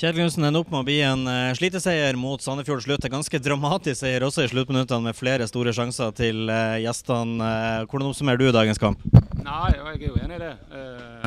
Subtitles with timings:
[0.00, 3.02] Kjetil Gunsen ender opp med å bli en uh, sliteseier mot Sandefjord slutt.
[3.04, 7.36] En ganske dramatisk seier også i sluttminuttene med flere store sjanser til uh, gjestene.
[7.36, 9.02] Uh, hvordan oppsummerer du dagens kamp?
[9.44, 10.54] Nei, Jeg er jo enig i det.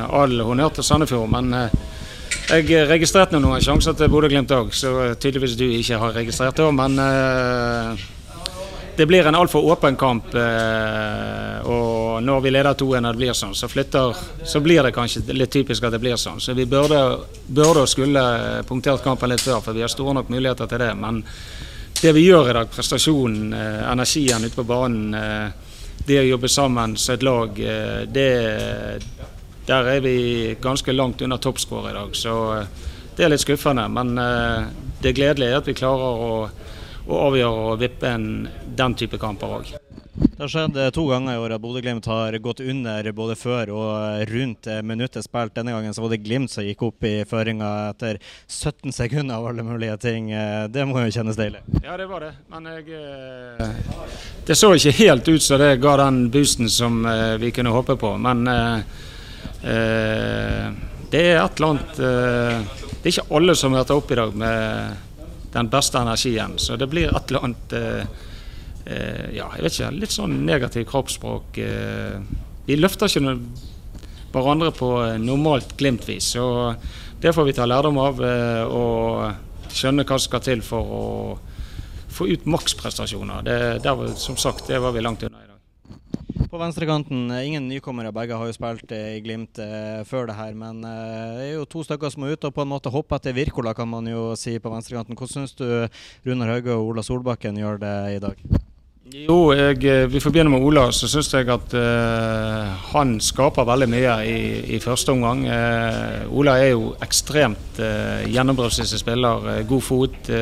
[0.08, 1.30] all honnør til Sandefjord.
[1.30, 1.54] Men
[2.50, 6.66] jeg registrerte noen sjanser til Bodø-Glimt òg, så tydeligvis du ikke har registrert det.
[6.74, 6.98] Men
[8.98, 10.34] det blir en altfor åpen kamp.
[10.34, 15.24] og når vi leder 2-1 og det blir sånn, så, flytter, så blir det kanskje
[15.34, 16.40] litt typisk at det blir sånn.
[16.40, 17.00] Så vi burde,
[17.46, 18.24] burde og skulle
[18.68, 20.90] punktert kampen litt før, for vi har store nok muligheter til det.
[20.98, 21.22] Men
[22.04, 25.50] det vi gjør i dag, prestasjonen, eh, energien ute på banen, eh,
[26.04, 29.02] det å jobbe sammen som et lag, eh, det,
[29.66, 32.16] der er vi ganske langt under toppskåret i dag.
[32.16, 32.66] Så
[33.16, 33.88] det er litt skuffende.
[33.88, 34.14] Men
[35.00, 36.50] det gledelige er at vi klarer å,
[37.08, 39.74] å avgjøre og vippe en, den type kamper òg.
[40.34, 43.70] Det har skjedd eh, to ganger i år at Bodø-Glimt har gått under både før
[43.70, 45.54] og rundt eh, minuttet spilt.
[45.54, 48.18] Denne gangen så var det Glimt som gikk opp i føringa etter
[48.50, 50.32] 17 sekunder av alle mulige ting.
[50.34, 51.62] Eh, det må jo kjennes deilig?
[51.84, 52.32] Ja, det var det.
[52.50, 52.84] Men jeg
[54.46, 57.06] Det så ikke helt ut som det ga den boosten som
[57.38, 58.16] vi kunne håpe på.
[58.18, 58.42] Men
[61.14, 64.96] det er et eller annet Det er ikke alle som møter opp i dag med
[65.54, 66.58] den beste energien.
[66.58, 68.22] Så det blir et eller annet eh,
[68.84, 71.60] ja, jeg vet ikke, litt sånn negativ kroppsspråk.
[71.62, 72.18] Eh,
[72.66, 73.38] vi løfter ikke noe,
[74.34, 76.34] hverandre på eh, normalt Glimt-vis.
[76.34, 76.44] Så
[77.22, 81.04] det får vi ta lærdom av eh, og skjønne hva som skal til for å
[82.14, 83.42] få ut maksprestasjoner.
[83.46, 86.48] Det, der, som sagt, det var vi langt unna i dag.
[86.50, 88.14] På venstrekanten, eh, ingen nykommere.
[88.14, 90.54] Begge har jo spilt i Glimt eh, før det her.
[90.58, 93.20] Men eh, det er jo to stykker som er ute og på en måte hopper
[93.20, 95.18] etter Wirkola, kan man jo si på venstrekanten.
[95.18, 95.66] Hvordan syns du
[96.26, 98.46] Runar Hauge og Ola Solbakken gjør det i dag?
[99.12, 100.86] Jo, jeg, eh, vi begynne med Ola.
[100.88, 104.38] Så syns jeg at uh, han skaper veldig mye i,
[104.76, 105.42] i første omgang.
[105.44, 110.32] Uh, Ola er jo ekstremt uh, gjennombruddsdyktig spiller, god fot.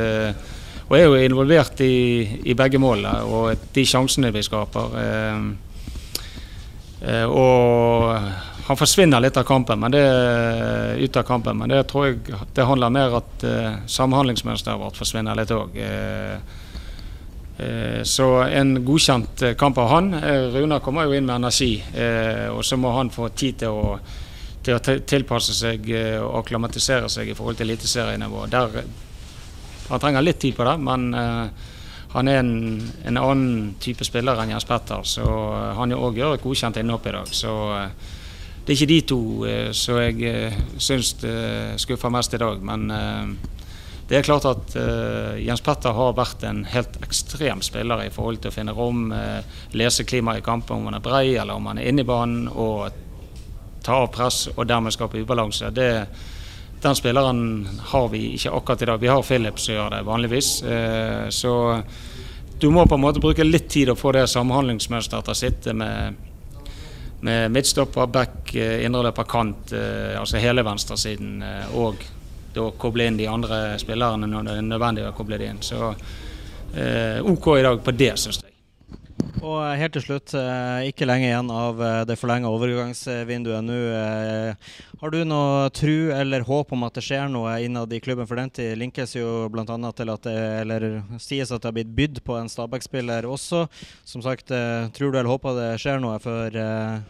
[0.86, 4.94] og er jo involvert i, i begge målene og de sjansene vi skaper.
[7.26, 8.18] og
[8.66, 10.04] han forsvinner litt av kampen, men det,
[11.02, 12.20] ut av kampen, men det tror jeg
[12.54, 13.46] det handler mer at
[13.90, 15.80] samhandlingsmønsteret vårt forsvinner litt òg.
[17.62, 20.14] Eh, så en godkjent eh, kamp av han.
[20.14, 21.72] Runar Runa kommer jo inn med energi,
[22.52, 23.98] og så må han få tid til å,
[24.62, 25.88] til å tilpasse seg
[26.22, 28.46] og akklimatisere seg i forhold til eliteserienivå.
[29.90, 31.08] Han trenger litt tid på det, men
[32.12, 32.54] han er en,
[33.08, 35.26] en, annen type spiller enn Jens Petter, så
[35.78, 37.32] han òg gjør et godkjent innhopp i dag.
[37.34, 37.54] Så
[38.62, 39.20] det er ikke de to
[39.74, 41.16] som jeg syns
[41.82, 42.62] skuffer mest i dag.
[42.62, 42.86] men
[44.12, 48.42] det er klart at uh, Jens Petter har vært en helt ekstrem spiller i forhold
[48.42, 49.40] til å finne rom, uh,
[49.72, 52.42] lese klimaet i kampen, om han er brei eller om han er inne i banen,
[52.52, 52.92] og
[53.80, 55.72] ta av press og dermed skape ubalanse.
[55.72, 55.88] Det,
[56.84, 57.40] den spilleren
[57.94, 59.00] har vi ikke akkurat i dag.
[59.00, 60.54] Vi har Philip som gjør det vanligvis.
[60.60, 61.56] Uh, så
[62.60, 65.72] du må på en måte bruke litt tid å få det samhandlingsmønsteret til å sitte
[65.72, 66.24] med,
[67.24, 69.72] med midtstopper, back, indreløper, kant,
[70.20, 71.40] altså hele venstresiden.
[71.80, 72.04] og
[72.54, 75.62] da koble inn de andre spillerne når det er nødvendig å koble dem inn.
[75.64, 78.51] Så eh, OK i dag på det, syns jeg.
[79.42, 83.78] Og eh, helt til slutt, eh, ikke lenge igjen av eh, det forlenga overgangsvinduet nå.
[85.02, 88.28] Har du noe tru eller håp om at det skjer noe innad i klubben?
[88.30, 89.66] For den tid linkes jo bl.a.
[89.66, 90.86] til at det eller
[91.18, 93.64] sies at det har blitt bydd på en Stabæk-spiller også.
[94.06, 94.52] Som sagt,
[94.94, 96.54] tror du eller håper det skjer noe før,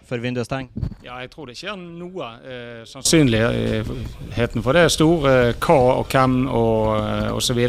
[0.08, 0.88] før vinduet stenger?
[1.04, 2.30] Ja, jeg tror det skjer noe.
[2.48, 5.28] Eh, sannsynligheten for det er stor.
[5.60, 7.60] Hva og hvem og osv.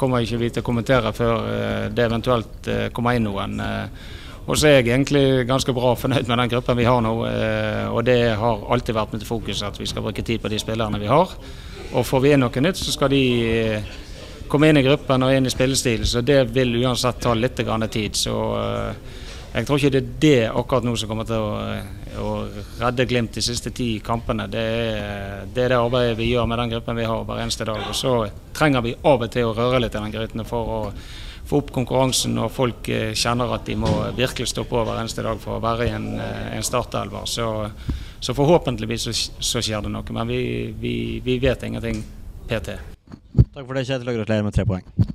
[0.00, 3.65] kommer ikke vi til å kommentere før det eventuelt kommer inn noen.
[3.66, 4.14] Eh,
[4.46, 7.12] og så er jeg egentlig ganske bra fornøyd med den gruppen vi har nå.
[7.26, 10.60] Eh, og det har alltid vært mitt fokus at vi skal bruke tid på de
[10.62, 11.34] spillerne vi har.
[11.92, 13.92] Og får vi inn noe nytt, så skal de eh,
[14.46, 16.06] komme inn i gruppen og inn i spillestil.
[16.06, 18.16] Så det vil uansett ta litt tid.
[18.16, 18.36] Så
[19.56, 21.42] jeg tror ikke det er det akkurat nå som kommer til
[22.20, 22.32] å
[22.80, 24.46] redde Glimt de siste ti kampene.
[24.52, 27.64] Det er, det er, det arbeidet vi gjør med den gruppen vi har hver eneste
[27.64, 27.82] dag.
[27.88, 28.12] Og så
[28.56, 30.80] trenger vi av og til å røre litt i den gryten for å
[31.46, 35.24] få opp konkurransen når folk eh, kjenner at de må virkelig stå på hver eneste
[35.26, 37.28] dag for å være i en, eh, en startelver.
[37.30, 37.48] Så,
[38.18, 40.16] så, forhåpentligvis så, så, skjer det noe.
[40.16, 40.40] Men vi,
[40.80, 42.02] vi, vi vet ingenting
[42.48, 42.80] PT.
[43.54, 45.14] Takk for det, Kjetil, og gratulerer med tre poeng.